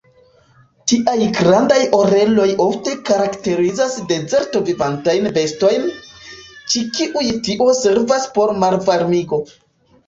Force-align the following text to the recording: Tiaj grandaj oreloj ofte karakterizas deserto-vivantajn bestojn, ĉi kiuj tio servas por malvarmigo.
Tiaj 0.91 1.17
grandaj 1.39 1.77
oreloj 1.97 2.47
ofte 2.65 2.95
karakterizas 3.11 3.99
deserto-vivantajn 4.13 5.31
bestojn, 5.39 5.89
ĉi 6.73 6.85
kiuj 6.99 7.25
tio 7.51 7.71
servas 7.85 8.29
por 8.41 8.59
malvarmigo. 8.67 9.43